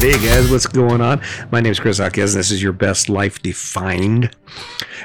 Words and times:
Hey 0.00 0.12
guys, 0.12 0.50
what's 0.50 0.66
going 0.66 1.02
on? 1.02 1.20
My 1.52 1.60
name 1.60 1.72
is 1.72 1.78
Chris 1.78 1.98
Hawkes, 1.98 2.16
and 2.16 2.28
this 2.28 2.50
is 2.50 2.62
your 2.62 2.72
best 2.72 3.10
life 3.10 3.42
defined. 3.42 4.34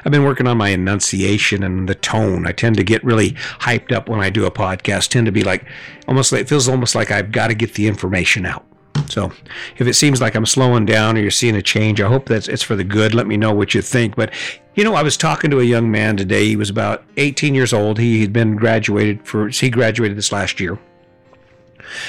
I've 0.05 0.11
been 0.13 0.23
working 0.23 0.47
on 0.47 0.57
my 0.57 0.69
enunciation 0.69 1.63
and 1.63 1.89
the 1.89 1.95
tone. 1.95 2.47
I 2.47 2.53
tend 2.53 2.77
to 2.77 2.83
get 2.85 3.03
really 3.03 3.31
hyped 3.59 3.91
up 3.91 4.07
when 4.07 4.21
I 4.21 4.29
do 4.29 4.45
a 4.45 4.51
podcast. 4.51 5.09
Tend 5.09 5.25
to 5.25 5.33
be 5.33 5.43
like 5.43 5.65
almost 6.07 6.31
like 6.31 6.39
it 6.39 6.47
feels 6.47 6.69
almost 6.69 6.95
like 6.95 7.11
I've 7.11 7.33
got 7.33 7.47
to 7.47 7.55
get 7.55 7.73
the 7.73 7.87
information 7.87 8.45
out. 8.45 8.65
So 9.09 9.33
if 9.75 9.85
it 9.85 9.95
seems 9.95 10.21
like 10.21 10.33
I'm 10.33 10.45
slowing 10.45 10.85
down 10.85 11.17
or 11.17 11.19
you're 11.19 11.29
seeing 11.29 11.57
a 11.57 11.61
change, 11.61 11.99
I 11.99 12.07
hope 12.07 12.27
that 12.27 12.47
it's 12.47 12.63
for 12.63 12.77
the 12.77 12.85
good. 12.85 13.13
Let 13.13 13.27
me 13.27 13.35
know 13.35 13.53
what 13.53 13.73
you 13.73 13.81
think. 13.81 14.15
But 14.15 14.33
you 14.75 14.85
know, 14.85 14.95
I 14.95 15.03
was 15.03 15.17
talking 15.17 15.51
to 15.51 15.59
a 15.59 15.65
young 15.65 15.91
man 15.91 16.15
today. 16.15 16.45
He 16.45 16.55
was 16.55 16.69
about 16.69 17.03
18 17.17 17.53
years 17.53 17.73
old. 17.73 17.99
He 17.99 18.21
had 18.21 18.31
been 18.31 18.55
graduated 18.55 19.27
for 19.27 19.49
he 19.49 19.69
graduated 19.69 20.17
this 20.17 20.31
last 20.31 20.61
year. 20.61 20.79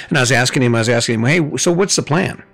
And 0.09 0.17
I 0.17 0.21
was 0.21 0.31
asking 0.31 0.63
him, 0.63 0.77
I 0.77 0.79
was 0.79 0.89
asking 0.89 1.17
him, 1.17 1.25
hey, 1.25 1.57
so 1.57 1.73
what's 1.73 1.97
the 1.97 2.03
plan? 2.05 2.45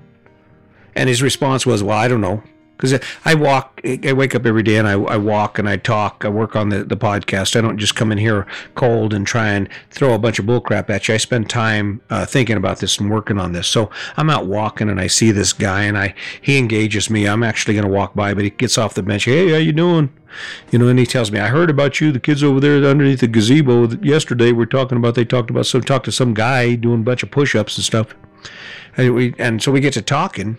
And 0.95 1.09
his 1.09 1.23
response 1.23 1.65
was, 1.65 1.83
well, 1.83 1.99
I 1.99 2.09
don't 2.09 2.21
know 2.21 2.43
because 2.83 3.01
I 3.25 3.35
walk, 3.35 3.81
I 3.85 4.13
wake 4.13 4.35
up 4.35 4.45
every 4.45 4.65
day 4.65 4.77
and 4.77 4.89
I, 4.89 4.95
I 4.95 5.17
walk 5.17 5.61
and 5.61 5.69
I 5.69 5.77
talk. 5.77 6.25
I 6.25 6.29
work 6.29 6.57
on 6.57 6.71
the, 6.71 6.83
the 6.83 6.97
podcast. 6.97 7.55
I 7.55 7.61
don't 7.61 7.79
just 7.79 7.95
come 7.95 8.11
in 8.11 8.19
here 8.19 8.45
cold 8.75 9.15
and 9.15 9.25
try 9.25 9.51
and 9.51 9.69
throw 9.91 10.15
a 10.15 10.19
bunch 10.19 10.41
of 10.41 10.47
bullcrap 10.47 10.91
at 10.91 11.07
you. 11.07 11.15
I 11.15 11.19
spend 11.19 11.49
time 11.49 12.01
uh, 12.11 12.27
thinking 12.27 12.57
about 12.57 12.79
this 12.79 12.99
and 12.99 13.09
working 13.09 13.39
on 13.39 13.53
this. 13.53 13.69
So 13.69 13.89
I'm 14.17 14.29
out 14.29 14.47
walking 14.47 14.89
and 14.89 15.01
I 15.01 15.07
see 15.07 15.31
this 15.31 15.53
guy 15.53 15.85
and 15.85 15.97
I 15.97 16.15
he 16.41 16.59
engages 16.59 17.09
me. 17.09 17.29
I'm 17.29 17.45
actually 17.45 17.75
going 17.75 17.87
to 17.87 17.93
walk 17.93 18.15
by, 18.15 18.35
but 18.35 18.43
he 18.43 18.51
gets 18.51 18.77
off 18.77 18.95
the 18.95 19.03
bench. 19.05 19.27
Hey, 19.27 19.53
how 19.53 19.59
you 19.59 19.73
doing? 19.73 20.13
You 20.73 20.81
know, 20.81 20.89
and 20.89 20.99
he 20.99 21.07
tells 21.07 21.31
me, 21.31 21.39
I 21.39 21.49
heard 21.49 21.71
about 21.71 22.01
you. 22.01 22.11
The 22.11 22.19
kids 22.19 22.43
over 22.43 22.59
there 22.59 22.85
underneath 22.85 23.21
the 23.21 23.29
gazebo 23.29 23.91
yesterday 24.03 24.51
were 24.51 24.67
talking 24.67 24.99
about. 24.99 25.15
They 25.15 25.25
talked 25.25 25.51
about 25.51 25.67
so 25.67 25.81
talked 25.81 26.07
to 26.07 26.13
some 26.13 26.35
guy 26.35 26.75
doing 26.75 27.01
a 27.03 27.05
bunch 27.05 27.23
of 27.23 27.31
push-ups 27.31 27.77
and 27.77 27.85
stuff. 27.85 28.17
And 28.97 29.15
we 29.15 29.35
and 29.39 29.63
so 29.63 29.71
we 29.71 29.79
get 29.79 29.93
to 29.93 30.03
talking 30.03 30.59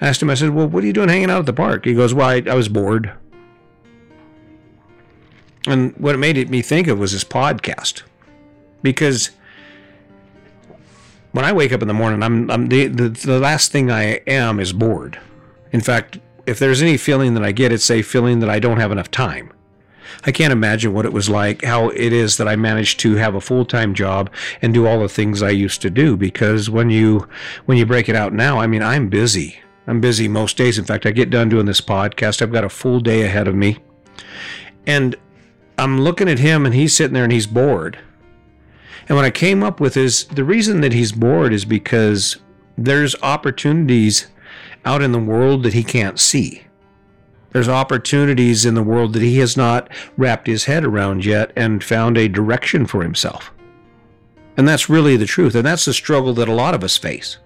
Asked 0.00 0.22
him, 0.22 0.30
I 0.30 0.34
said, 0.34 0.50
Well, 0.50 0.68
what 0.68 0.84
are 0.84 0.86
you 0.86 0.92
doing 0.92 1.08
hanging 1.08 1.30
out 1.30 1.40
at 1.40 1.46
the 1.46 1.52
park? 1.52 1.84
He 1.84 1.94
goes, 1.94 2.14
Well, 2.14 2.28
I, 2.28 2.42
I 2.46 2.54
was 2.54 2.68
bored. 2.68 3.12
And 5.66 5.94
what 5.96 6.14
it 6.14 6.18
made 6.18 6.48
me 6.50 6.62
think 6.62 6.88
of 6.88 6.98
was 6.98 7.12
this 7.12 7.24
podcast. 7.24 8.02
Because 8.82 9.30
when 11.32 11.44
I 11.44 11.52
wake 11.52 11.72
up 11.72 11.82
in 11.82 11.88
the 11.88 11.94
morning, 11.94 12.22
I'm, 12.22 12.50
I'm 12.50 12.68
the, 12.68 12.86
the, 12.86 13.08
the 13.08 13.38
last 13.38 13.70
thing 13.72 13.90
I 13.90 14.20
am 14.26 14.58
is 14.58 14.72
bored. 14.72 15.18
In 15.72 15.80
fact, 15.80 16.18
if 16.46 16.58
there's 16.58 16.82
any 16.82 16.96
feeling 16.96 17.34
that 17.34 17.44
I 17.44 17.52
get, 17.52 17.72
it's 17.72 17.90
a 17.90 18.02
feeling 18.02 18.40
that 18.40 18.50
I 18.50 18.58
don't 18.58 18.80
have 18.80 18.90
enough 18.90 19.10
time. 19.10 19.52
I 20.24 20.32
can't 20.32 20.52
imagine 20.52 20.92
what 20.92 21.06
it 21.06 21.12
was 21.12 21.28
like, 21.28 21.64
how 21.64 21.88
it 21.90 22.12
is 22.12 22.36
that 22.36 22.48
I 22.48 22.56
managed 22.56 23.00
to 23.00 23.14
have 23.14 23.34
a 23.34 23.40
full-time 23.40 23.94
job 23.94 24.30
and 24.60 24.74
do 24.74 24.86
all 24.86 25.00
the 25.00 25.08
things 25.08 25.42
I 25.42 25.50
used 25.50 25.82
to 25.82 25.90
do 25.90 26.16
because 26.16 26.68
when 26.68 26.90
you 26.90 27.28
when 27.66 27.78
you 27.78 27.86
break 27.86 28.08
it 28.08 28.16
out 28.16 28.32
now, 28.32 28.58
I 28.58 28.66
mean, 28.66 28.82
I'm 28.82 29.08
busy. 29.08 29.60
I'm 29.90 30.00
busy 30.00 30.28
most 30.28 30.56
days. 30.56 30.78
In 30.78 30.84
fact, 30.84 31.04
I 31.04 31.10
get 31.10 31.30
done 31.30 31.48
doing 31.48 31.66
this 31.66 31.80
podcast. 31.80 32.40
I've 32.40 32.52
got 32.52 32.62
a 32.62 32.68
full 32.68 33.00
day 33.00 33.22
ahead 33.22 33.48
of 33.48 33.56
me. 33.56 33.78
And 34.86 35.16
I'm 35.78 36.00
looking 36.00 36.28
at 36.28 36.38
him 36.38 36.64
and 36.64 36.72
he's 36.72 36.94
sitting 36.94 37.12
there 37.12 37.24
and 37.24 37.32
he's 37.32 37.48
bored. 37.48 37.98
And 39.08 39.16
what 39.16 39.24
I 39.24 39.32
came 39.32 39.64
up 39.64 39.80
with 39.80 39.96
is 39.96 40.26
the 40.26 40.44
reason 40.44 40.80
that 40.82 40.92
he's 40.92 41.10
bored 41.10 41.52
is 41.52 41.64
because 41.64 42.36
there's 42.78 43.20
opportunities 43.20 44.28
out 44.84 45.02
in 45.02 45.10
the 45.10 45.18
world 45.18 45.64
that 45.64 45.72
he 45.72 45.82
can't 45.82 46.20
see. 46.20 46.62
There's 47.50 47.68
opportunities 47.68 48.64
in 48.64 48.74
the 48.74 48.84
world 48.84 49.12
that 49.14 49.22
he 49.22 49.38
has 49.38 49.56
not 49.56 49.90
wrapped 50.16 50.46
his 50.46 50.66
head 50.66 50.84
around 50.84 51.24
yet 51.24 51.52
and 51.56 51.82
found 51.82 52.16
a 52.16 52.28
direction 52.28 52.86
for 52.86 53.02
himself. 53.02 53.52
And 54.56 54.68
that's 54.68 54.88
really 54.88 55.16
the 55.16 55.26
truth. 55.26 55.56
And 55.56 55.66
that's 55.66 55.84
the 55.84 55.92
struggle 55.92 56.32
that 56.34 56.48
a 56.48 56.54
lot 56.54 56.76
of 56.76 56.84
us 56.84 56.96
face. 56.96 57.38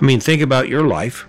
I 0.00 0.06
mean, 0.06 0.20
think 0.20 0.40
about 0.40 0.70
your 0.70 0.86
life 0.86 1.28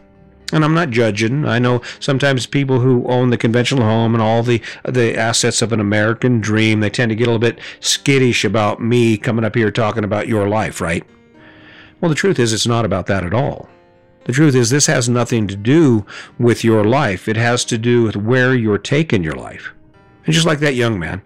and 0.54 0.64
I'm 0.64 0.74
not 0.74 0.90
judging. 0.90 1.46
I 1.46 1.60
know 1.60 1.82
sometimes 2.00 2.46
people 2.46 2.80
who 2.80 3.06
own 3.08 3.30
the 3.30 3.38
conventional 3.38 3.84
home 3.84 4.14
and 4.14 4.22
all 4.22 4.44
the 4.44 4.62
the 4.86 5.18
assets 5.18 5.62
of 5.62 5.74
an 5.74 5.80
American 5.80 6.40
dream, 6.40 6.80
they 6.80 6.90
tend 6.90 7.10
to 7.10 7.16
get 7.16 7.28
a 7.28 7.32
little 7.32 7.40
bit 7.40 7.60
skittish 7.80 8.46
about 8.46 8.82
me 8.82 9.18
coming 9.18 9.44
up 9.44 9.56
here 9.56 9.72
talking 9.72 10.04
about 10.04 10.28
your 10.28 10.48
life, 10.48 10.80
right? 10.80 11.06
Well, 12.00 12.10
the 12.10 12.16
truth 12.16 12.40
is 12.40 12.54
it's 12.54 12.68
not 12.68 12.86
about 12.86 13.08
that 13.08 13.24
at 13.24 13.34
all. 13.34 13.70
The 14.26 14.34
truth 14.34 14.56
is 14.56 14.70
this 14.70 14.88
has 14.88 15.08
nothing 15.08 15.48
to 15.48 15.56
do 15.56 16.06
with 16.38 16.64
your 16.64 16.84
life. 16.84 17.28
It 17.28 17.38
has 17.38 17.64
to 17.66 17.78
do 17.78 18.04
with 18.04 18.16
where 18.16 18.54
you're 18.54 18.78
taking 18.78 19.24
your 19.24 19.36
life. 19.36 19.74
And 20.26 20.34
just 20.34 20.46
like 20.46 20.60
that 20.60 20.76
young 20.76 21.00
man, 21.00 21.22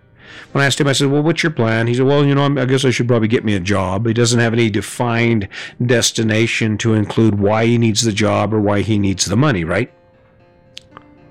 when 0.52 0.64
I 0.64 0.68
asked 0.68 0.80
him, 0.80 0.88
I 0.88 0.94
said, 0.94 1.10
Well, 1.10 1.24
what's 1.24 1.44
your 1.44 1.52
plan? 1.52 1.88
He 1.88 1.94
said, 1.94 2.06
Well, 2.06 2.26
you 2.26 2.36
know, 2.36 2.46
I 2.46 2.66
guess 2.66 2.86
I 2.86 2.92
should 2.92 3.08
probably 3.08 3.28
get 3.28 3.46
me 3.46 3.56
a 3.56 3.60
job. 3.60 4.06
He 4.06 4.14
doesn't 4.14 4.40
have 4.40 4.54
any 4.54 4.70
defined 4.70 5.48
destination 5.86 6.78
to 6.80 6.94
include 6.94 7.40
why 7.40 7.66
he 7.66 7.78
needs 7.78 8.02
the 8.02 8.12
job 8.12 8.54
or 8.54 8.60
why 8.60 8.82
he 8.82 9.00
needs 9.00 9.26
the 9.26 9.38
money, 9.38 9.64
right? 9.64 9.92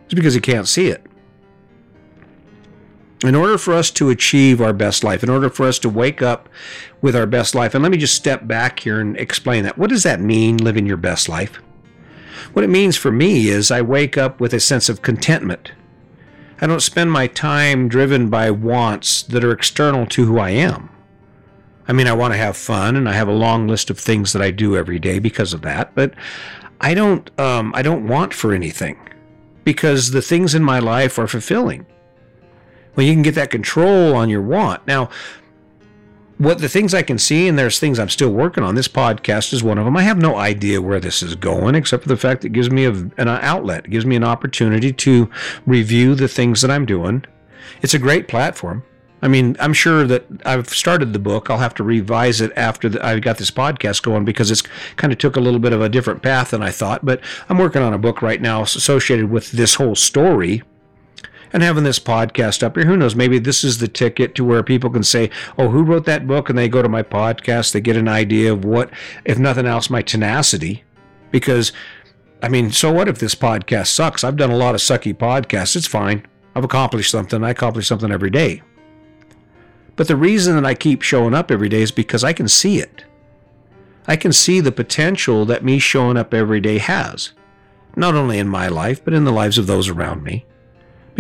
It's 0.05 0.15
because 0.15 0.35
he 0.35 0.41
can't 0.41 0.67
see 0.67 0.89
it. 0.89 1.05
In 3.23 3.35
order 3.35 3.59
for 3.59 3.75
us 3.75 3.91
to 3.93 4.09
achieve 4.09 4.63
our 4.63 4.73
best 4.73 5.05
life, 5.05 5.23
in 5.23 5.29
order 5.29 5.51
for 5.51 5.67
us 5.67 5.79
to 5.81 5.91
wake 5.91 6.23
up 6.23 6.49
with 7.03 7.15
our 7.15 7.27
best 7.27 7.55
life, 7.55 7.75
and 7.75 7.83
let 7.83 7.93
me 7.93 7.99
just 7.99 8.15
step 8.15 8.47
back 8.47 8.81
here 8.81 8.99
and 8.99 9.17
explain 9.19 9.65
that. 9.65 9.77
What 9.77 9.91
does 9.91 10.05
that 10.05 10.21
mean, 10.21 10.57
living 10.57 10.87
your 10.87 10.97
best 10.97 11.29
life? 11.29 11.61
What 12.55 12.65
it 12.65 12.71
means 12.71 12.97
for 12.97 13.13
me 13.13 13.49
is 13.49 13.71
I 13.71 13.83
wake 13.83 14.17
up 14.17 14.41
with 14.41 14.55
a 14.55 14.61
sense 14.61 14.89
of 14.89 15.03
contentment 15.03 15.73
I 16.61 16.67
don't 16.67 16.81
spend 16.81 17.11
my 17.11 17.27
time 17.27 17.89
driven 17.89 18.29
by 18.29 18.51
wants 18.51 19.23
that 19.25 19.43
are 19.43 19.53
external 19.53 20.07
to 20.07 20.27
who 20.27 20.39
I 20.39 20.51
am. 20.51 20.91
I 21.89 21.93
mean, 21.93 22.07
I 22.07 22.13
want 22.13 22.35
to 22.35 22.39
have 22.39 22.57
fun, 22.57 22.97
and 22.97 23.09
I 23.09 23.15
have 23.15 23.29
a 23.29 23.33
long 23.33 23.67
list 23.67 23.89
of 23.89 23.99
things 23.99 24.33
that 24.33 24.43
I 24.43 24.51
do 24.51 24.77
every 24.77 24.99
day 24.99 25.19
because 25.19 25.55
of 25.55 25.63
that. 25.63 25.95
But 25.95 26.15
I 26.81 26.95
don't, 26.95 27.29
um, 27.41 27.73
I 27.75 27.83
don't 27.83 28.07
want 28.07 28.35
for 28.35 28.53
anything 28.53 28.99
because 29.65 30.11
the 30.11 30.23
things 30.23 30.55
in 30.55 30.63
my 30.63 30.79
life 30.79 31.19
are 31.19 31.27
fulfilling. 31.27 31.87
Well, 32.95 33.07
you 33.07 33.13
can 33.13 33.23
get 33.23 33.35
that 33.37 33.51
control 33.51 34.15
on 34.15 34.29
your 34.29 34.43
want. 34.43 34.87
Now, 34.87 35.09
what 36.41 36.59
the 36.59 36.71
things 36.71 36.95
I 36.95 37.03
can 37.03 37.19
see, 37.19 37.49
and 37.49 37.59
there's 37.59 37.79
things 37.79 37.99
I'm 37.99 38.09
still 38.09 38.31
working 38.31 38.65
on. 38.65 38.75
This 38.75 38.89
podcast 38.89 39.53
is 39.53 39.63
one 39.63 39.77
of 39.77 39.85
them. 39.85 39.95
I 39.95 40.03
have 40.03 40.17
no 40.17 40.37
idea 40.37 40.81
where 40.81 40.99
this 40.99 41.23
is 41.23 41.35
going, 41.35 41.75
except 41.75 42.05
for 42.05 42.09
the 42.09 42.17
fact 42.17 42.47
it 42.47 42.55
gives 42.55 42.71
me 42.71 42.87
a, 42.87 42.93
an 42.93 43.29
outlet, 43.29 43.85
it 43.85 43.91
gives 43.91 44.07
me 44.07 44.17
an 44.17 44.25
opportunity 44.25 44.91
to 44.91 45.31
review 45.67 46.15
the 46.15 46.29
things 46.29 46.63
that 46.63 46.71
I'm 46.71 46.87
doing. 46.87 47.27
It's 47.83 47.93
a 47.93 47.99
great 47.99 48.27
platform. 48.27 48.85
I 49.21 49.29
mean, 49.29 49.55
I'm 49.61 49.75
sure 49.75 50.07
that 50.07 50.25
I've 50.47 50.71
started 50.71 51.13
the 51.13 51.19
book. 51.19 51.51
I'll 51.51 51.59
have 51.59 51.75
to 51.75 51.85
revise 51.85 52.41
it 52.41 52.53
after 52.57 52.89
the, 52.89 53.05
I 53.05 53.19
got 53.19 53.37
this 53.37 53.51
podcast 53.51 54.03
going 54.03 54.25
because 54.25 54.51
it's 54.51 54.63
kind 54.97 55.13
of 55.13 55.19
took 55.19 55.37
a 55.37 55.41
little 55.41 55.61
bit 55.61 55.75
of 55.75 55.83
a 55.83 55.91
different 55.91 56.23
path 56.23 56.53
than 56.53 56.63
I 56.63 56.71
thought. 56.71 57.05
But 57.05 57.21
I'm 57.51 57.59
working 57.59 57.83
on 57.83 57.93
a 57.93 57.99
book 57.99 58.23
right 58.23 58.41
now 58.41 58.63
associated 58.63 59.31
with 59.31 59.53
this 59.53 59.75
whole 59.75 59.95
story 59.95 60.63
and 61.53 61.63
having 61.63 61.85
this 61.85 61.99
podcast 61.99 62.63
up 62.63 62.77
here, 62.77 62.87
who 62.87 62.97
knows? 62.97 63.17
Maybe 63.17 63.39
this 63.39 63.65
is 63.65 63.79
the 63.79 63.89
ticket 63.89 64.35
to 64.37 64.45
where 64.45 64.63
people 64.63 64.91
can 64.91 65.03
say, 65.03 65.31
"Oh, 65.59 65.69
who 65.69 65.83
wrote 65.83 66.05
that 66.07 66.27
book?" 66.27 66.49
and 66.49 66.59
they 66.59 66.69
go 66.69 66.83
to 66.83 66.89
my 66.89 67.03
podcast, 67.03 67.73
they 67.73 67.81
get 67.81 67.97
an 67.97 68.09
idea 68.09 68.53
of 68.53 68.65
what, 68.65 68.91
if 69.25 69.39
nothing 69.39 69.67
else, 69.67 69.91
my 69.91 70.03
tenacity, 70.03 70.85
because. 71.31 71.73
I 72.43 72.49
mean, 72.49 72.71
so 72.71 72.91
what 72.91 73.07
if 73.07 73.19
this 73.19 73.35
podcast 73.35 73.89
sucks? 73.89 74.25
I've 74.25 74.39
done 74.39 74.51
a 74.51 74.57
lot 74.57 74.75
of 74.75 74.81
sucky 74.81 75.13
podcasts. 75.13 75.77
It's 75.77 75.87
fine. 75.87 76.27
I've 76.55 76.65
accomplished 76.65 77.11
something. 77.11 77.45
I 77.45 77.51
accomplish 77.51 77.87
something 77.87 78.11
every 78.11 78.31
day. 78.31 78.63
But 79.95 80.09
the 80.09 80.17
reason 80.17 80.55
that 80.55 80.65
I 80.65 80.73
keep 80.75 81.03
showing 81.03 81.35
up 81.35 81.51
every 81.51 81.69
day 81.69 81.83
is 81.83 81.91
because 81.93 82.25
I 82.25 82.33
can 82.33 82.49
see 82.49 82.79
it. 82.79 83.05
I 84.07 84.17
can 84.17 84.33
see 84.33 84.61
the 84.61 84.73
potential 84.73 85.45
that 85.45 85.63
me 85.63 85.79
showing 85.79 86.17
up 86.17 86.33
every 86.33 86.61
day 86.61 86.79
has, 86.79 87.33
not 87.95 88.15
only 88.15 88.39
in 88.39 88.49
my 88.49 88.69
life, 88.69 89.05
but 89.05 89.13
in 89.13 89.25
the 89.25 89.33
lives 89.33 89.59
of 89.59 89.67
those 89.67 89.91
around 89.91 90.23
me. 90.23 90.47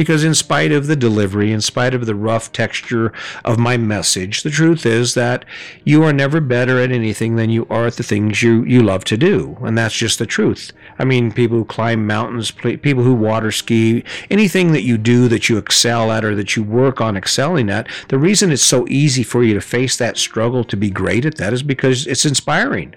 Because, 0.00 0.24
in 0.24 0.34
spite 0.34 0.72
of 0.72 0.86
the 0.86 0.96
delivery, 0.96 1.52
in 1.52 1.60
spite 1.60 1.92
of 1.92 2.06
the 2.06 2.14
rough 2.14 2.52
texture 2.52 3.12
of 3.44 3.58
my 3.58 3.76
message, 3.76 4.42
the 4.42 4.48
truth 4.48 4.86
is 4.86 5.12
that 5.12 5.44
you 5.84 6.02
are 6.04 6.12
never 6.14 6.40
better 6.40 6.78
at 6.80 6.90
anything 6.90 7.36
than 7.36 7.50
you 7.50 7.66
are 7.68 7.84
at 7.84 7.96
the 7.96 8.02
things 8.02 8.42
you, 8.42 8.64
you 8.64 8.82
love 8.82 9.04
to 9.04 9.18
do. 9.18 9.58
And 9.60 9.76
that's 9.76 9.94
just 9.94 10.18
the 10.18 10.24
truth. 10.24 10.72
I 10.98 11.04
mean, 11.04 11.30
people 11.30 11.58
who 11.58 11.66
climb 11.66 12.06
mountains, 12.06 12.50
people 12.50 13.02
who 13.02 13.12
water 13.12 13.52
ski, 13.52 14.02
anything 14.30 14.72
that 14.72 14.84
you 14.84 14.96
do 14.96 15.28
that 15.28 15.50
you 15.50 15.58
excel 15.58 16.10
at 16.10 16.24
or 16.24 16.34
that 16.34 16.56
you 16.56 16.62
work 16.62 17.02
on 17.02 17.14
excelling 17.14 17.68
at, 17.68 17.86
the 18.08 18.18
reason 18.18 18.50
it's 18.50 18.62
so 18.62 18.88
easy 18.88 19.22
for 19.22 19.44
you 19.44 19.52
to 19.52 19.60
face 19.60 19.98
that 19.98 20.16
struggle 20.16 20.64
to 20.64 20.78
be 20.78 20.88
great 20.88 21.26
at 21.26 21.36
that 21.36 21.52
is 21.52 21.62
because 21.62 22.06
it's 22.06 22.24
inspiring. 22.24 22.94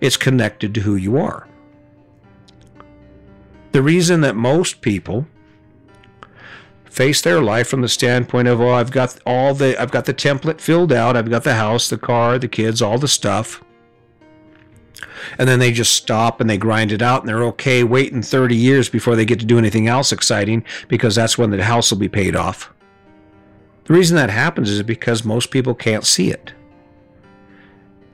It's 0.00 0.16
connected 0.16 0.72
to 0.76 0.82
who 0.82 0.94
you 0.94 1.16
are. 1.16 1.48
The 3.72 3.82
reason 3.82 4.20
that 4.20 4.36
most 4.36 4.82
people 4.82 5.26
face 6.90 7.20
their 7.20 7.40
life 7.40 7.68
from 7.68 7.80
the 7.80 7.88
standpoint 7.88 8.48
of, 8.48 8.60
oh, 8.60 8.72
I've 8.72 8.90
got 8.90 9.18
all 9.26 9.54
the 9.54 9.80
I've 9.80 9.90
got 9.90 10.04
the 10.04 10.14
template 10.14 10.60
filled 10.60 10.92
out, 10.92 11.16
I've 11.16 11.30
got 11.30 11.44
the 11.44 11.54
house, 11.54 11.88
the 11.88 11.98
car, 11.98 12.38
the 12.38 12.48
kids, 12.48 12.82
all 12.82 12.98
the 12.98 13.08
stuff. 13.08 13.62
And 15.38 15.48
then 15.48 15.58
they 15.58 15.72
just 15.72 15.92
stop 15.92 16.40
and 16.40 16.48
they 16.48 16.58
grind 16.58 16.92
it 16.92 17.02
out 17.02 17.20
and 17.20 17.28
they're 17.28 17.44
okay 17.44 17.84
waiting 17.84 18.22
30 18.22 18.56
years 18.56 18.88
before 18.88 19.16
they 19.16 19.24
get 19.24 19.40
to 19.40 19.46
do 19.46 19.58
anything 19.58 19.86
else 19.86 20.12
exciting 20.12 20.64
because 20.88 21.14
that's 21.14 21.36
when 21.36 21.50
the 21.50 21.62
house 21.62 21.90
will 21.90 21.98
be 21.98 22.08
paid 22.08 22.34
off. 22.34 22.72
The 23.84 23.94
reason 23.94 24.16
that 24.16 24.30
happens 24.30 24.70
is 24.70 24.82
because 24.82 25.24
most 25.24 25.50
people 25.50 25.74
can't 25.74 26.04
see 26.04 26.30
it. 26.30 26.52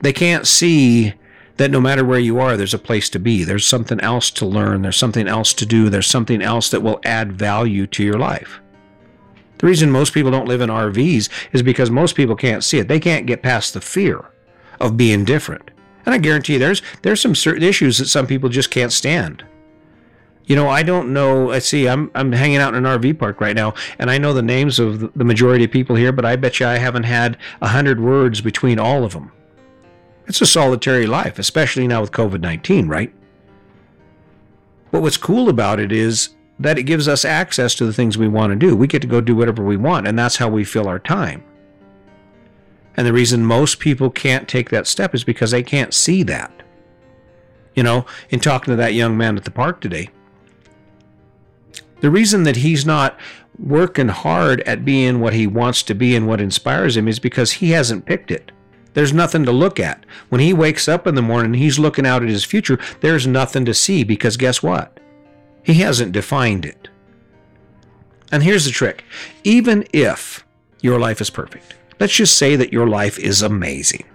They 0.01 0.13
can't 0.13 0.47
see 0.47 1.13
that 1.57 1.71
no 1.71 1.79
matter 1.79 2.03
where 2.03 2.19
you 2.19 2.39
are, 2.39 2.57
there's 2.57 2.73
a 2.73 2.79
place 2.79 3.09
to 3.09 3.19
be. 3.19 3.43
There's 3.43 3.65
something 3.65 3.99
else 4.01 4.29
to 4.31 4.45
learn. 4.45 4.81
There's 4.81 4.97
something 4.97 5.27
else 5.27 5.53
to 5.53 5.65
do. 5.65 5.89
There's 5.89 6.07
something 6.07 6.41
else 6.41 6.69
that 6.69 6.81
will 6.81 6.99
add 7.05 7.33
value 7.33 7.87
to 7.87 8.03
your 8.03 8.19
life. 8.19 8.59
The 9.57 9.67
reason 9.67 9.91
most 9.91 10.13
people 10.13 10.31
don't 10.31 10.47
live 10.47 10.61
in 10.61 10.69
RVs 10.69 11.29
is 11.53 11.63
because 11.63 11.89
most 11.89 12.15
people 12.15 12.35
can't 12.35 12.63
see 12.63 12.79
it. 12.79 12.87
They 12.87 12.99
can't 12.99 13.25
get 13.25 13.41
past 13.41 13.73
the 13.73 13.81
fear 13.81 14.25
of 14.79 14.97
being 14.97 15.23
different. 15.23 15.71
And 16.05 16.13
I 16.13 16.17
guarantee 16.17 16.53
you 16.53 16.59
there's 16.59 16.81
there's 17.01 17.21
some 17.21 17.35
certain 17.35 17.63
issues 17.63 17.97
that 17.97 18.07
some 18.07 18.27
people 18.27 18.49
just 18.49 18.69
can't 18.69 18.91
stand. 18.91 19.43
You 20.45 20.55
know, 20.55 20.69
I 20.69 20.83
don't 20.83 21.11
know. 21.11 21.51
I 21.51 21.59
see. 21.59 21.87
I'm 21.87 22.11
I'm 22.13 22.31
hanging 22.31 22.57
out 22.57 22.75
in 22.75 22.85
an 22.85 22.99
RV 22.99 23.17
park 23.17 23.41
right 23.41 23.55
now, 23.55 23.73
and 23.97 24.11
I 24.11 24.19
know 24.19 24.31
the 24.31 24.43
names 24.43 24.77
of 24.77 25.11
the 25.13 25.23
majority 25.23 25.63
of 25.63 25.71
people 25.71 25.95
here, 25.95 26.11
but 26.11 26.25
I 26.25 26.35
bet 26.35 26.59
you 26.59 26.67
I 26.67 26.77
haven't 26.77 27.03
had 27.03 27.37
a 27.61 27.67
hundred 27.69 27.99
words 27.99 28.41
between 28.41 28.77
all 28.77 29.03
of 29.03 29.13
them. 29.13 29.31
It's 30.27 30.41
a 30.41 30.45
solitary 30.45 31.07
life, 31.07 31.39
especially 31.39 31.87
now 31.87 32.01
with 32.01 32.11
COVID 32.11 32.41
nineteen, 32.41 32.87
right? 32.87 33.11
But 34.91 35.01
what's 35.01 35.17
cool 35.17 35.49
about 35.49 35.79
it 35.79 35.91
is 35.91 36.35
that 36.59 36.77
it 36.77 36.83
gives 36.83 37.07
us 37.07 37.25
access 37.25 37.75
to 37.75 37.85
the 37.85 37.93
things 37.93 38.17
we 38.17 38.27
want 38.27 38.51
to 38.51 38.55
do. 38.55 38.75
We 38.75 38.87
get 38.87 39.01
to 39.01 39.07
go 39.07 39.21
do 39.21 39.35
whatever 39.35 39.63
we 39.63 39.77
want, 39.77 40.07
and 40.07 40.17
that's 40.17 40.37
how 40.37 40.49
we 40.49 40.63
fill 40.63 40.87
our 40.87 40.99
time. 40.99 41.43
And 42.97 43.05
the 43.05 43.13
reason 43.13 43.45
most 43.45 43.79
people 43.79 44.09
can't 44.09 44.47
take 44.47 44.69
that 44.69 44.87
step 44.87 45.13
is 45.13 45.23
because 45.23 45.51
they 45.51 45.63
can't 45.63 45.93
see 45.93 46.23
that. 46.23 46.51
You 47.75 47.83
know, 47.83 48.05
in 48.29 48.39
talking 48.39 48.71
to 48.71 48.77
that 48.77 48.93
young 48.93 49.17
man 49.17 49.35
at 49.35 49.43
the 49.43 49.51
park 49.51 49.81
today, 49.81 50.09
the 51.99 52.09
reason 52.09 52.43
that 52.43 52.57
he's 52.57 52.85
not 52.85 53.19
working 53.59 54.07
hard 54.07 54.61
at 54.61 54.85
being 54.85 55.19
what 55.19 55.33
he 55.33 55.47
wants 55.47 55.83
to 55.83 55.95
be 55.95 56.15
and 56.15 56.27
what 56.27 56.41
inspires 56.41 56.95
him 56.95 57.07
is 57.07 57.19
because 57.19 57.53
he 57.53 57.71
hasn't 57.71 58.05
picked 58.05 58.31
it. 58.31 58.51
There's 58.93 59.13
nothing 59.13 59.43
to 59.45 59.51
look 59.51 59.77
at. 59.79 60.05
When 60.29 60.39
he 60.39 60.53
wakes 60.53 60.87
up 60.87 61.05
in 61.05 61.15
the 61.15 61.21
morning, 61.21 61.53
he's 61.53 61.77
looking 61.77 62.05
out 62.05 62.23
at 62.23 62.29
his 62.29 62.45
future. 62.45 62.79
There's 63.01 63.27
nothing 63.27 63.65
to 63.65 63.73
see 63.73 64.05
because 64.05 64.37
guess 64.37 64.63
what? 64.63 64.99
He 65.65 65.73
hasn't 65.75 66.11
defined 66.11 66.63
it. 66.63 66.89
And 68.31 68.43
here's 68.43 68.65
the 68.65 68.71
trick 68.71 69.03
even 69.43 69.85
if 69.91 70.45
your 70.81 70.99
life 70.99 71.19
is 71.19 71.29
perfect, 71.29 71.75
let's 71.99 72.13
just 72.13 72.37
say 72.37 72.55
that 72.55 72.71
your 72.71 72.87
life 72.87 73.17
is 73.17 73.41
amazing. 73.41 74.05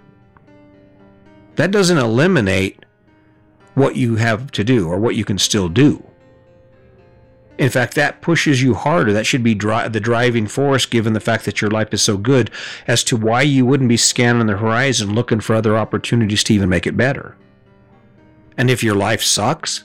That 1.56 1.72
doesn't 1.72 1.98
eliminate 1.98 2.84
what 3.74 3.96
you 3.96 4.16
have 4.16 4.52
to 4.52 4.64
do 4.64 4.88
or 4.88 4.98
what 4.98 5.16
you 5.16 5.24
can 5.24 5.38
still 5.38 5.68
do. 5.68 6.04
In 7.58 7.68
fact, 7.68 7.94
that 7.94 8.22
pushes 8.22 8.62
you 8.62 8.72
harder. 8.74 9.12
That 9.12 9.26
should 9.26 9.42
be 9.42 9.54
dri- 9.54 9.88
the 9.88 10.00
driving 10.00 10.46
force, 10.46 10.86
given 10.86 11.12
the 11.12 11.20
fact 11.20 11.44
that 11.44 11.60
your 11.60 11.70
life 11.70 11.92
is 11.92 12.00
so 12.00 12.16
good, 12.16 12.50
as 12.86 13.04
to 13.04 13.16
why 13.16 13.42
you 13.42 13.66
wouldn't 13.66 13.88
be 13.88 13.98
scanning 13.98 14.46
the 14.46 14.56
horizon 14.56 15.14
looking 15.14 15.40
for 15.40 15.54
other 15.54 15.76
opportunities 15.76 16.42
to 16.44 16.54
even 16.54 16.70
make 16.70 16.86
it 16.86 16.96
better. 16.96 17.36
And 18.56 18.70
if 18.70 18.82
your 18.82 18.94
life 18.94 19.22
sucks, 19.22 19.84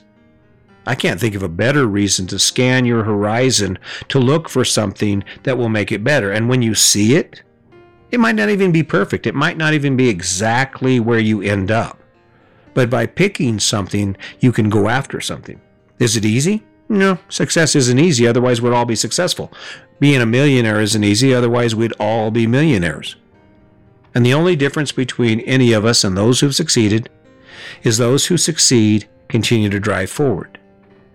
I 0.86 0.94
can't 0.94 1.20
think 1.20 1.34
of 1.34 1.42
a 1.42 1.48
better 1.48 1.86
reason 1.86 2.26
to 2.28 2.38
scan 2.38 2.84
your 2.84 3.02
horizon 3.02 3.78
to 4.08 4.18
look 4.18 4.48
for 4.48 4.64
something 4.64 5.24
that 5.42 5.58
will 5.58 5.68
make 5.68 5.90
it 5.90 6.04
better. 6.04 6.30
And 6.30 6.48
when 6.48 6.62
you 6.62 6.74
see 6.74 7.16
it, 7.16 7.42
it 8.10 8.20
might 8.20 8.36
not 8.36 8.50
even 8.50 8.70
be 8.70 8.84
perfect. 8.84 9.26
It 9.26 9.34
might 9.34 9.56
not 9.56 9.74
even 9.74 9.96
be 9.96 10.08
exactly 10.08 11.00
where 11.00 11.18
you 11.18 11.42
end 11.42 11.70
up. 11.70 11.98
But 12.72 12.88
by 12.88 13.06
picking 13.06 13.58
something, 13.58 14.16
you 14.38 14.52
can 14.52 14.70
go 14.70 14.88
after 14.88 15.20
something. 15.20 15.60
Is 15.98 16.16
it 16.16 16.24
easy? 16.24 16.62
No, 16.88 17.18
success 17.28 17.74
isn't 17.74 17.98
easy, 17.98 18.28
otherwise, 18.28 18.62
we'd 18.62 18.72
all 18.72 18.84
be 18.84 18.94
successful. 18.94 19.52
Being 19.98 20.20
a 20.20 20.26
millionaire 20.26 20.80
isn't 20.80 21.02
easy, 21.02 21.34
otherwise, 21.34 21.74
we'd 21.74 21.94
all 21.98 22.30
be 22.30 22.46
millionaires. 22.46 23.16
And 24.14 24.24
the 24.24 24.34
only 24.34 24.54
difference 24.54 24.92
between 24.92 25.40
any 25.40 25.72
of 25.72 25.84
us 25.84 26.04
and 26.04 26.16
those 26.16 26.40
who've 26.40 26.54
succeeded 26.54 27.10
is 27.82 27.98
those 27.98 28.26
who 28.26 28.36
succeed 28.36 29.08
continue 29.28 29.68
to 29.70 29.80
drive 29.80 30.10
forward. 30.10 30.55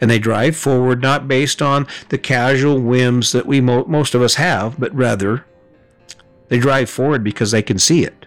And 0.02 0.10
they 0.10 0.20
drive 0.20 0.58
forward 0.58 1.02
not 1.02 1.28
based 1.28 1.62
on 1.62 1.88
the 2.10 2.18
casual 2.18 2.82
whims 2.82 3.32
that 3.32 3.46
we 3.46 3.62
mo- 3.62 3.86
most 3.86 4.16
of 4.16 4.22
us 4.22 4.36
have, 4.36 4.80
but 4.80 4.94
rather 4.96 5.46
they 6.48 6.58
drive 6.60 6.90
forward 6.90 7.24
because 7.24 7.52
they 7.52 7.62
can 7.62 7.78
see 7.80 8.04
it. 8.04 8.26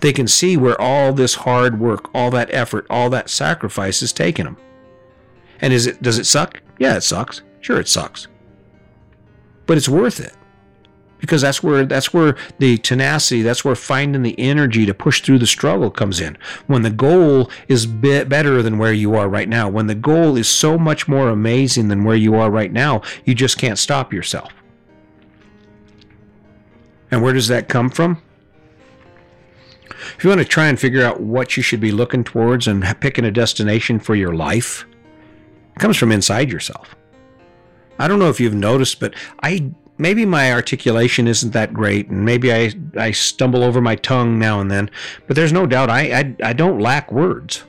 They 0.00 0.12
can 0.12 0.26
see 0.26 0.56
where 0.56 0.80
all 0.80 1.12
this 1.12 1.34
hard 1.34 1.78
work, 1.78 2.12
all 2.14 2.30
that 2.30 2.52
effort, 2.52 2.86
all 2.88 3.10
that 3.10 3.28
sacrifice 3.28 4.02
is 4.02 4.12
taking 4.12 4.46
them. 4.46 4.56
And 5.60 5.72
is 5.72 5.86
it 5.86 6.02
does 6.02 6.18
it 6.18 6.24
suck? 6.24 6.62
Yeah, 6.78 6.96
it 6.96 7.02
sucks. 7.02 7.42
Sure 7.60 7.78
it 7.78 7.88
sucks. 7.88 8.26
But 9.66 9.76
it's 9.76 9.88
worth 9.88 10.20
it. 10.20 10.34
Because 11.24 11.40
that's 11.40 11.62
where 11.62 11.86
that's 11.86 12.12
where 12.12 12.36
the 12.58 12.76
tenacity, 12.76 13.40
that's 13.40 13.64
where 13.64 13.74
finding 13.74 14.20
the 14.20 14.38
energy 14.38 14.84
to 14.84 14.92
push 14.92 15.22
through 15.22 15.38
the 15.38 15.46
struggle 15.46 15.90
comes 15.90 16.20
in. 16.20 16.36
When 16.66 16.82
the 16.82 16.90
goal 16.90 17.50
is 17.66 17.86
bit 17.86 18.28
better 18.28 18.62
than 18.62 18.76
where 18.76 18.92
you 18.92 19.14
are 19.14 19.26
right 19.26 19.48
now, 19.48 19.70
when 19.70 19.86
the 19.86 19.94
goal 19.94 20.36
is 20.36 20.48
so 20.48 20.76
much 20.76 21.08
more 21.08 21.30
amazing 21.30 21.88
than 21.88 22.04
where 22.04 22.14
you 22.14 22.34
are 22.34 22.50
right 22.50 22.70
now, 22.70 23.00
you 23.24 23.34
just 23.34 23.56
can't 23.56 23.78
stop 23.78 24.12
yourself. 24.12 24.52
And 27.10 27.22
where 27.22 27.32
does 27.32 27.48
that 27.48 27.70
come 27.70 27.88
from? 27.88 28.20
If 30.18 30.24
you 30.24 30.28
want 30.28 30.42
to 30.42 30.44
try 30.44 30.66
and 30.66 30.78
figure 30.78 31.06
out 31.06 31.20
what 31.20 31.56
you 31.56 31.62
should 31.62 31.80
be 31.80 31.90
looking 31.90 32.22
towards 32.22 32.68
and 32.68 32.84
picking 33.00 33.24
a 33.24 33.30
destination 33.30 33.98
for 33.98 34.14
your 34.14 34.34
life, 34.34 34.84
it 35.74 35.78
comes 35.78 35.96
from 35.96 36.12
inside 36.12 36.52
yourself. 36.52 36.94
I 37.98 38.08
don't 38.08 38.18
know 38.18 38.28
if 38.28 38.40
you've 38.40 38.52
noticed, 38.52 39.00
but 39.00 39.14
I 39.42 39.72
maybe 39.98 40.24
my 40.24 40.52
articulation 40.52 41.26
isn't 41.26 41.52
that 41.52 41.72
great, 41.72 42.08
and 42.08 42.24
maybe 42.24 42.52
I 42.52 42.72
I 42.96 43.10
stumble 43.10 43.62
over 43.62 43.80
my 43.80 43.96
tongue 43.96 44.38
now 44.38 44.60
and 44.60 44.70
then. 44.70 44.90
But 45.26 45.36
there's 45.36 45.52
no 45.52 45.66
doubt 45.66 45.90
I 45.90 46.18
I, 46.18 46.36
I 46.42 46.52
don't 46.52 46.80
lack 46.80 47.12
words. 47.12 47.64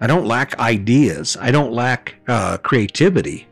I 0.00 0.06
don't 0.06 0.26
lack 0.26 0.58
ideas. 0.58 1.36
I 1.40 1.50
don't 1.50 1.72
lack 1.72 2.16
uh, 2.28 2.58
creativity. 2.58 3.48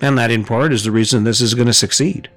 And 0.00 0.18
that 0.18 0.30
in 0.30 0.44
part 0.44 0.72
is 0.72 0.84
the 0.84 0.90
reason 0.90 1.24
this 1.24 1.40
is 1.40 1.54
going 1.54 1.68
to 1.68 1.72
succeed. 1.72 2.28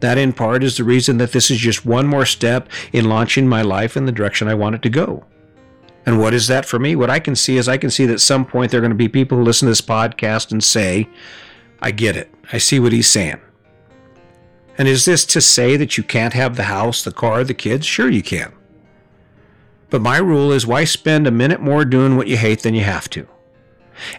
That 0.00 0.18
in 0.18 0.32
part 0.32 0.62
is 0.62 0.76
the 0.76 0.84
reason 0.84 1.18
that 1.18 1.32
this 1.32 1.50
is 1.50 1.58
just 1.58 1.84
one 1.84 2.06
more 2.06 2.24
step 2.24 2.68
in 2.92 3.08
launching 3.08 3.48
my 3.48 3.62
life 3.62 3.96
in 3.96 4.06
the 4.06 4.12
direction 4.12 4.46
I 4.46 4.54
want 4.54 4.76
it 4.76 4.82
to 4.82 4.88
go. 4.88 5.24
And 6.06 6.20
what 6.20 6.32
is 6.32 6.46
that 6.46 6.64
for 6.64 6.78
me? 6.78 6.94
What 6.94 7.10
I 7.10 7.18
can 7.18 7.34
see 7.34 7.56
is 7.56 7.68
I 7.68 7.76
can 7.76 7.90
see 7.90 8.06
that 8.06 8.14
at 8.14 8.20
some 8.20 8.46
point 8.46 8.70
there 8.70 8.78
are 8.78 8.80
going 8.80 8.92
to 8.92 8.96
be 8.96 9.08
people 9.08 9.36
who 9.36 9.44
listen 9.44 9.66
to 9.66 9.70
this 9.70 9.80
podcast 9.80 10.52
and 10.52 10.62
say, 10.62 11.08
I 11.80 11.90
get 11.90 12.16
it. 12.16 12.32
I 12.52 12.58
see 12.58 12.80
what 12.80 12.92
he's 12.92 13.08
saying. 13.08 13.40
And 14.76 14.86
is 14.86 15.04
this 15.04 15.26
to 15.26 15.40
say 15.40 15.76
that 15.76 15.96
you 15.96 16.04
can't 16.04 16.34
have 16.34 16.56
the 16.56 16.64
house, 16.64 17.02
the 17.02 17.12
car, 17.12 17.42
the 17.44 17.54
kids? 17.54 17.84
Sure, 17.84 18.08
you 18.08 18.22
can. 18.22 18.52
But 19.90 20.02
my 20.02 20.18
rule 20.18 20.52
is 20.52 20.66
why 20.66 20.84
spend 20.84 21.26
a 21.26 21.32
minute 21.32 21.60
more 21.60 21.84
doing 21.84 22.16
what 22.16 22.28
you 22.28 22.36
hate 22.36 22.62
than 22.62 22.74
you 22.74 22.84
have 22.84 23.08
to? 23.10 23.26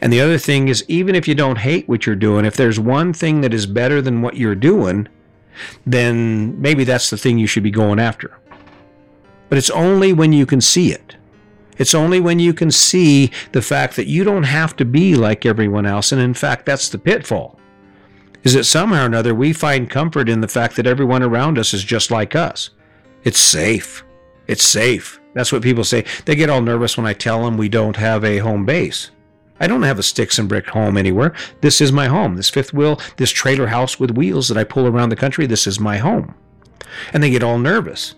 And 0.01 0.11
the 0.11 0.19
other 0.19 0.37
thing 0.37 0.67
is, 0.67 0.83
even 0.87 1.15
if 1.15 1.27
you 1.27 1.35
don't 1.35 1.59
hate 1.59 1.87
what 1.87 2.05
you're 2.05 2.15
doing, 2.15 2.43
if 2.43 2.57
there's 2.57 2.79
one 2.79 3.13
thing 3.13 3.41
that 3.41 3.53
is 3.53 3.65
better 3.65 4.01
than 4.01 4.21
what 4.21 4.35
you're 4.35 4.55
doing, 4.55 5.07
then 5.85 6.59
maybe 6.59 6.83
that's 6.83 7.09
the 7.09 7.17
thing 7.17 7.37
you 7.37 7.47
should 7.47 7.63
be 7.63 7.71
going 7.71 7.99
after. 7.99 8.37
But 9.47 9.57
it's 9.57 9.69
only 9.69 10.11
when 10.11 10.33
you 10.33 10.45
can 10.45 10.61
see 10.61 10.91
it. 10.91 11.15
It's 11.79 11.95
only 11.95 12.19
when 12.19 12.37
you 12.37 12.53
can 12.53 12.69
see 12.69 13.31
the 13.53 13.61
fact 13.61 13.95
that 13.95 14.07
you 14.07 14.23
don't 14.23 14.43
have 14.43 14.75
to 14.75 14.85
be 14.85 15.15
like 15.15 15.45
everyone 15.45 15.87
else. 15.87 16.11
And 16.11 16.21
in 16.21 16.35
fact, 16.35 16.65
that's 16.65 16.89
the 16.89 16.99
pitfall. 16.99 17.59
Is 18.43 18.53
that 18.53 18.65
somehow 18.65 19.03
or 19.03 19.05
another 19.07 19.33
we 19.33 19.51
find 19.53 19.89
comfort 19.89 20.29
in 20.29 20.41
the 20.41 20.47
fact 20.47 20.75
that 20.75 20.87
everyone 20.87 21.23
around 21.23 21.57
us 21.57 21.73
is 21.73 21.83
just 21.83 22.11
like 22.11 22.35
us. 22.35 22.69
It's 23.23 23.39
safe. 23.39 24.03
It's 24.47 24.63
safe. 24.63 25.19
That's 25.33 25.51
what 25.51 25.61
people 25.61 25.83
say. 25.83 26.05
They 26.25 26.35
get 26.35 26.49
all 26.49 26.61
nervous 26.61 26.97
when 26.97 27.05
I 27.05 27.13
tell 27.13 27.43
them 27.43 27.57
we 27.57 27.69
don't 27.69 27.97
have 27.97 28.23
a 28.23 28.37
home 28.37 28.65
base. 28.65 29.11
I 29.59 29.67
don't 29.67 29.83
have 29.83 29.99
a 29.99 30.03
sticks 30.03 30.39
and 30.39 30.47
brick 30.47 30.69
home 30.69 30.97
anywhere. 30.97 31.35
This 31.61 31.81
is 31.81 31.91
my 31.91 32.07
home. 32.07 32.35
This 32.35 32.49
fifth 32.49 32.73
wheel, 32.73 32.99
this 33.17 33.29
trailer 33.29 33.67
house 33.67 33.99
with 33.99 34.11
wheels 34.11 34.47
that 34.47 34.57
I 34.57 34.63
pull 34.63 34.87
around 34.87 35.09
the 35.09 35.17
country, 35.17 35.45
this 35.45 35.67
is 35.67 35.79
my 35.79 35.97
home. 35.97 36.33
And 37.13 37.21
they 37.21 37.29
get 37.29 37.43
all 37.43 37.59
nervous 37.59 38.15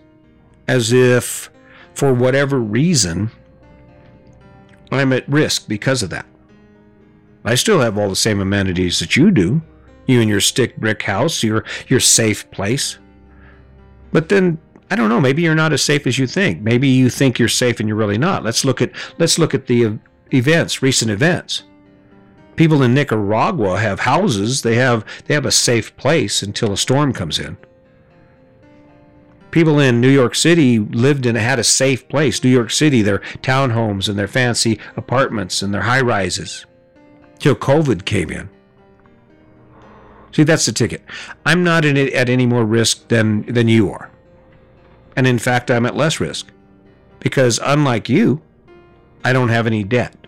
as 0.68 0.92
if 0.92 1.50
for 1.94 2.14
whatever 2.14 2.60
reason 2.60 3.30
I'm 5.00 5.12
at 5.12 5.28
risk 5.28 5.68
because 5.68 6.02
of 6.02 6.10
that. 6.10 6.26
I 7.44 7.54
still 7.54 7.80
have 7.80 7.98
all 7.98 8.08
the 8.08 8.16
same 8.16 8.40
amenities 8.40 8.98
that 9.00 9.16
you 9.16 9.30
do. 9.30 9.62
You 10.06 10.20
and 10.20 10.28
your 10.28 10.40
stick 10.40 10.76
brick 10.76 11.02
house, 11.02 11.42
your 11.42 11.64
your 11.88 12.00
safe 12.00 12.50
place. 12.50 12.98
But 14.12 14.28
then 14.28 14.58
I 14.90 14.96
don't 14.96 15.08
know, 15.08 15.20
maybe 15.20 15.42
you're 15.42 15.54
not 15.54 15.72
as 15.72 15.82
safe 15.82 16.06
as 16.06 16.18
you 16.18 16.26
think. 16.26 16.60
Maybe 16.60 16.88
you 16.88 17.08
think 17.08 17.38
you're 17.38 17.48
safe 17.48 17.80
and 17.80 17.88
you're 17.88 17.96
really 17.96 18.18
not. 18.18 18.44
Let's 18.44 18.64
look 18.64 18.82
at 18.82 18.92
let's 19.18 19.38
look 19.38 19.54
at 19.54 19.66
the 19.66 19.98
events, 20.32 20.82
recent 20.82 21.10
events. 21.10 21.62
People 22.56 22.82
in 22.82 22.92
Nicaragua 22.92 23.78
have 23.78 24.00
houses, 24.00 24.62
they 24.62 24.74
have 24.74 25.04
they 25.26 25.34
have 25.34 25.46
a 25.46 25.52
safe 25.52 25.96
place 25.96 26.42
until 26.42 26.72
a 26.72 26.76
storm 26.76 27.12
comes 27.12 27.38
in 27.38 27.56
people 29.52 29.78
in 29.78 30.00
New 30.00 30.10
York 30.10 30.34
City 30.34 30.80
lived 30.80 31.24
and 31.26 31.38
had 31.38 31.60
a 31.60 31.64
safe 31.64 32.08
place. 32.08 32.42
New 32.42 32.50
York 32.50 32.70
City, 32.70 33.02
their 33.02 33.20
townhomes 33.42 34.08
and 34.08 34.18
their 34.18 34.26
fancy 34.26 34.80
apartments 34.96 35.62
and 35.62 35.72
their 35.72 35.82
high 35.82 36.00
rises. 36.00 36.66
Till 37.38 37.54
COVID 37.54 38.04
came 38.04 38.30
in. 38.30 38.50
See, 40.32 40.42
that's 40.42 40.66
the 40.66 40.72
ticket. 40.72 41.02
I'm 41.44 41.62
not 41.62 41.84
at 41.84 42.28
any 42.28 42.46
more 42.46 42.64
risk 42.64 43.08
than, 43.08 43.42
than 43.42 43.68
you 43.68 43.90
are. 43.90 44.10
And 45.14 45.26
in 45.26 45.38
fact, 45.38 45.70
I'm 45.70 45.86
at 45.86 45.96
less 45.96 46.18
risk. 46.20 46.50
Because 47.20 47.60
unlike 47.62 48.08
you, 48.08 48.40
I 49.24 49.32
don't 49.32 49.50
have 49.50 49.66
any 49.66 49.84
debt. 49.84 50.26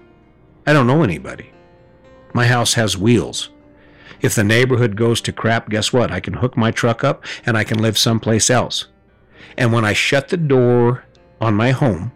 I 0.67 0.73
don't 0.73 0.87
know 0.87 1.03
anybody. 1.03 1.51
My 2.35 2.47
house 2.47 2.75
has 2.75 2.99
wheels. 2.99 3.49
If 4.21 4.35
the 4.35 4.45
neighborhood 4.45 4.97
goes 4.97 5.21
to 5.23 5.33
crap, 5.33 5.71
guess 5.71 5.93
what? 5.93 6.11
I 6.11 6.21
can 6.21 6.35
hook 6.35 6.57
my 6.57 6.71
truck 6.71 7.03
up 7.03 7.25
and 7.47 7.57
I 7.57 7.65
can 7.65 7.81
live 7.81 7.97
someplace 7.97 8.51
else. 8.51 8.87
And 9.57 9.73
when 9.73 9.85
I 9.85 9.93
shut 9.93 10.29
the 10.29 10.37
door 10.37 11.05
on 11.41 11.55
my 11.55 11.71
home, 11.71 12.13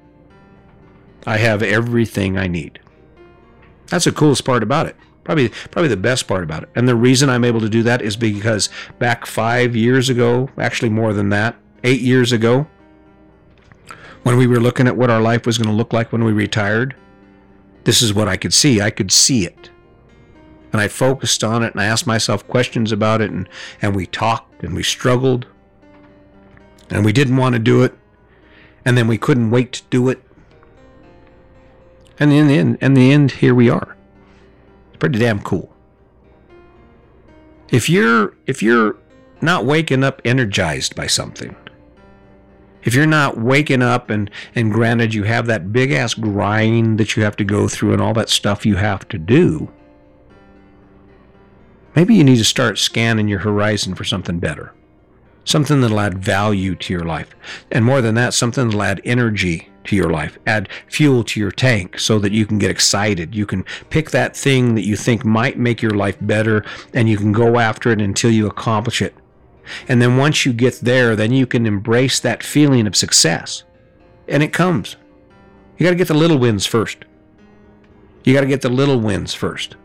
I 1.27 1.39
have 1.39 1.63
everything 1.63 2.39
I 2.39 2.47
need. 2.47 2.81
That's 3.87 4.05
the 4.05 4.13
coolest 4.13 4.45
part 4.45 4.63
about 4.63 4.87
it. 4.87 4.97
Probably, 5.25 5.51
probably 5.71 5.89
the 5.89 5.97
best 5.97 6.27
part 6.27 6.43
about 6.43 6.63
it. 6.63 6.71
And 6.75 6.89
the 6.89 6.95
reason 6.95 7.29
I'm 7.29 7.45
able 7.45 7.61
to 7.61 7.69
do 7.69 7.83
that 7.83 8.01
is 8.01 8.17
because 8.17 8.71
back 8.99 9.27
five 9.27 9.77
years 9.77 10.09
ago, 10.09 10.49
actually 10.57 10.89
more 10.89 11.13
than 11.13 11.29
that, 11.31 11.57
eight 11.85 12.01
years 12.01 12.33
ago, 12.33 12.67
when 14.23 14.37
we 14.37 14.47
were 14.47 14.61
looking 14.61 14.87
at 14.87 14.97
what 14.97 15.11
our 15.11 15.21
life 15.21 15.45
was 15.45 15.59
going 15.59 15.69
to 15.69 15.75
look 15.75 15.93
like 15.93 16.13
when 16.13 16.25
we 16.25 16.33
retired, 16.33 16.97
this 17.85 18.01
is 18.01 18.15
what 18.15 18.29
I 18.29 18.37
could 18.37 18.55
see. 18.55 18.81
I 18.81 18.91
could 18.91 19.13
see 19.13 19.45
it. 19.45 19.71
And 20.73 20.81
I 20.81 20.89
focused 20.89 21.45
on 21.45 21.63
it 21.63 21.73
and 21.73 21.81
I 21.81 21.87
asked 21.87 22.07
myself 22.07 22.47
questions 22.47 22.93
about 22.93 23.21
it 23.21 23.31
and, 23.31 23.49
and 23.81 23.95
we 23.95 24.07
talked 24.07 24.63
and 24.63 24.75
we 24.75 24.83
struggled 24.83 25.47
and 26.91 27.05
we 27.05 27.13
didn't 27.13 27.37
want 27.37 27.55
to 27.55 27.59
do 27.59 27.83
it 27.83 27.95
and 28.85 28.97
then 28.97 29.07
we 29.07 29.19
couldn't 29.19 29.51
wait 29.51 29.73
to 29.73 29.83
do 29.91 30.09
it. 30.09 30.23
And 32.19 32.33
in 32.33 32.49
the 32.49 32.55
end, 32.59 32.79
in 32.81 32.95
the 32.95 33.13
end 33.13 33.33
here 33.33 33.55
we 33.55 33.69
are. 33.69 33.97
It's 34.89 34.97
pretty 34.99 35.19
damn 35.19 35.43
cool. 35.43 35.71
If 37.71 37.91
you're 37.91 38.35
if 38.47 38.63
you're 38.63 38.97
not 39.43 39.67
waking 39.67 40.03
up 40.03 40.23
energized 40.25 40.95
by 40.97 41.07
something, 41.07 41.55
if 42.83 42.95
you're 42.95 43.07
not 43.07 43.39
waking 43.39 43.83
up 43.83 44.09
and 44.09 44.31
and 44.55 44.73
granted 44.73 45.13
you 45.13 45.25
have 45.25 45.47
that 45.47 45.71
big 45.71 45.93
ass 45.93 46.15
grind 46.15 46.99
that 46.99 47.15
you 47.15 47.23
have 47.23 47.37
to 47.37 47.45
go 47.45 47.69
through 47.69 47.93
and 47.93 48.01
all 48.01 48.15
that 48.15 48.31
stuff 48.31 48.65
you 48.65 48.77
have 48.77 49.07
to 49.09 49.19
do, 49.19 49.71
maybe 51.95 52.15
you 52.15 52.25
need 52.25 52.39
to 52.39 52.45
start 52.45 52.79
scanning 52.79 53.29
your 53.29 53.41
horizon 53.41 53.95
for 53.95 54.05
something 54.05 54.39
better. 54.39 54.73
Something 55.49 55.81
that'll 55.81 55.99
add 55.99 56.19
value 56.19 56.75
to 56.75 56.93
your 56.93 57.05
life. 57.05 57.35
And 57.73 57.83
more 57.83 58.03
than 58.03 58.15
that, 58.17 58.35
something 58.35 58.67
that'll 58.67 58.83
add 58.83 59.01
energy 59.03 59.71
to 59.85 59.97
your 59.97 60.11
life, 60.11 60.39
add 60.47 60.69
fuel 60.89 61.25
to 61.25 61.41
your 61.41 61.51
tank 61.51 61.99
so 61.99 62.19
that 62.19 62.33
you 62.33 62.45
can 62.45 62.59
get 62.59 62.71
excited. 62.71 63.35
You 63.35 63.47
can 63.47 63.65
pick 63.89 64.11
that 64.11 64.37
thing 64.37 64.75
that 64.75 64.85
you 64.85 64.95
think 64.95 65.25
might 65.25 65.59
make 65.59 65.81
your 65.81 65.93
life 65.93 66.19
better 66.21 66.67
and 66.93 67.09
you 67.09 67.17
can 67.17 67.33
go 67.33 67.59
after 67.59 67.91
it 67.91 68.03
until 68.03 68.31
you 68.31 68.47
accomplish 68.47 69.01
it. 69.01 69.15
And 69.89 70.03
then 70.03 70.19
once 70.19 70.45
you 70.45 70.53
get 70.53 70.81
there, 70.81 71.17
then 71.17 71.33
you 71.33 71.47
can 71.47 71.65
embrace 71.65 72.21
that 72.21 72.43
feeling 72.43 72.87
of 72.87 72.95
success. 72.95 73.65
And 74.29 74.43
it 74.43 74.53
comes. 74.53 74.97
You 75.79 75.85
got 75.85 75.93
to 75.93 75.97
get 75.97 76.09
the 76.09 76.15
little 76.15 76.39
wins 76.39 76.67
first. 76.67 77.07
You 78.23 78.35
got 78.35 78.43
to 78.43 78.47
get 78.47 78.61
the 78.61 78.69
little 78.69 79.01
wins 79.01 79.33
first. 79.33 79.77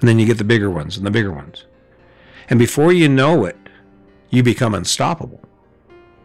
And 0.00 0.08
then 0.08 0.18
you 0.18 0.26
get 0.26 0.38
the 0.38 0.44
bigger 0.44 0.70
ones 0.70 0.96
and 0.96 1.06
the 1.06 1.12
bigger 1.12 1.30
ones. 1.30 1.66
And 2.50 2.58
before 2.58 2.92
you 2.92 3.08
know 3.08 3.44
it, 3.44 3.56
you 4.34 4.42
become 4.42 4.74
unstoppable. 4.74 5.40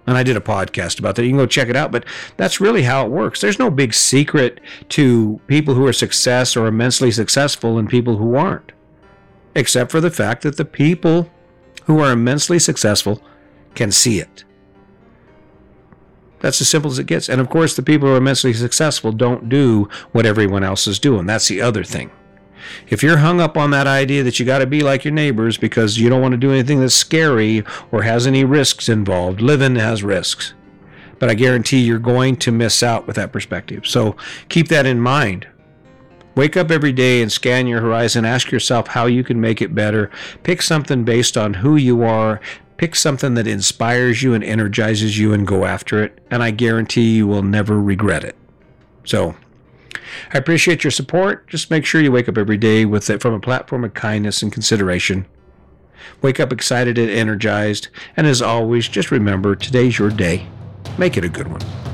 And 0.07 0.17
I 0.17 0.23
did 0.23 0.35
a 0.35 0.41
podcast 0.41 0.97
about 0.97 1.15
that. 1.15 1.23
You 1.23 1.29
can 1.29 1.37
go 1.37 1.45
check 1.45 1.69
it 1.69 1.75
out, 1.75 1.91
but 1.91 2.03
that's 2.35 2.59
really 2.59 2.81
how 2.81 3.05
it 3.05 3.11
works. 3.11 3.41
There's 3.41 3.59
no 3.59 3.69
big 3.69 3.93
secret 3.93 4.59
to 4.89 5.39
people 5.47 5.75
who 5.75 5.85
are 5.85 5.93
success 5.93 6.57
or 6.57 6.65
immensely 6.65 7.11
successful 7.11 7.77
and 7.77 7.87
people 7.87 8.17
who 8.17 8.35
aren't, 8.35 8.71
except 9.53 9.91
for 9.91 10.01
the 10.01 10.09
fact 10.09 10.41
that 10.41 10.57
the 10.57 10.65
people 10.65 11.29
who 11.85 11.99
are 11.99 12.11
immensely 12.11 12.57
successful 12.57 13.21
can 13.75 13.91
see 13.91 14.19
it. 14.19 14.43
That's 16.39 16.61
as 16.61 16.69
simple 16.69 16.89
as 16.89 16.99
it 16.99 17.05
gets. 17.05 17.29
And 17.29 17.39
of 17.39 17.49
course, 17.49 17.75
the 17.75 17.83
people 17.83 18.07
who 18.07 18.15
are 18.15 18.17
immensely 18.17 18.53
successful 18.53 19.11
don't 19.11 19.49
do 19.49 19.89
what 20.11 20.25
everyone 20.25 20.63
else 20.63 20.87
is 20.87 20.97
doing. 20.97 21.25
That's 21.25 21.49
the 21.49 21.61
other 21.61 21.83
thing. 21.83 22.11
If 22.87 23.03
you're 23.03 23.17
hung 23.17 23.39
up 23.39 23.57
on 23.57 23.71
that 23.71 23.87
idea 23.87 24.23
that 24.23 24.39
you 24.39 24.45
got 24.45 24.59
to 24.59 24.67
be 24.67 24.81
like 24.81 25.03
your 25.03 25.13
neighbors 25.13 25.57
because 25.57 25.97
you 25.97 26.09
don't 26.09 26.21
want 26.21 26.33
to 26.33 26.37
do 26.37 26.51
anything 26.51 26.79
that's 26.79 26.95
scary 26.95 27.63
or 27.91 28.03
has 28.03 28.27
any 28.27 28.43
risks 28.43 28.89
involved, 28.89 29.41
living 29.41 29.75
has 29.75 30.03
risks. 30.03 30.53
But 31.19 31.29
I 31.29 31.33
guarantee 31.33 31.79
you're 31.79 31.99
going 31.99 32.37
to 32.37 32.51
miss 32.51 32.81
out 32.81 33.05
with 33.05 33.17
that 33.17 33.31
perspective. 33.33 33.85
So 33.85 34.15
keep 34.47 34.69
that 34.69 34.85
in 34.85 34.99
mind. 35.01 35.47
Wake 36.35 36.55
up 36.55 36.71
every 36.71 36.93
day 36.93 37.21
and 37.21 37.31
scan 37.31 37.67
your 37.67 37.81
horizon. 37.81 38.23
Ask 38.23 38.51
yourself 38.51 38.87
how 38.87 39.07
you 39.07 39.23
can 39.23 39.41
make 39.41 39.61
it 39.61 39.75
better. 39.75 40.09
Pick 40.43 40.61
something 40.61 41.03
based 41.03 41.37
on 41.37 41.55
who 41.55 41.75
you 41.75 42.03
are. 42.03 42.39
Pick 42.77 42.95
something 42.95 43.33
that 43.33 43.47
inspires 43.47 44.23
you 44.23 44.33
and 44.33 44.41
energizes 44.41 45.17
you 45.17 45.33
and 45.33 45.45
go 45.45 45.65
after 45.65 46.01
it. 46.01 46.17
And 46.31 46.41
I 46.41 46.51
guarantee 46.51 47.15
you 47.15 47.27
will 47.27 47.43
never 47.43 47.81
regret 47.81 48.23
it. 48.23 48.37
So 49.03 49.35
I 50.33 50.37
appreciate 50.37 50.83
your 50.83 50.91
support. 50.91 51.47
Just 51.47 51.71
make 51.71 51.85
sure 51.85 52.01
you 52.01 52.11
wake 52.11 52.29
up 52.29 52.37
every 52.37 52.57
day 52.57 52.85
with 52.85 53.09
it 53.09 53.21
from 53.21 53.33
a 53.33 53.39
platform 53.39 53.83
of 53.83 53.93
kindness 53.93 54.41
and 54.41 54.51
consideration. 54.51 55.25
Wake 56.21 56.39
up 56.39 56.51
excited 56.51 56.97
and 56.97 57.09
energized. 57.09 57.87
And 58.17 58.27
as 58.27 58.41
always, 58.41 58.87
just 58.87 59.11
remember 59.11 59.55
today's 59.55 59.99
your 59.99 60.09
day. 60.09 60.47
Make 60.97 61.17
it 61.17 61.23
a 61.23 61.29
good 61.29 61.47
one. 61.47 61.88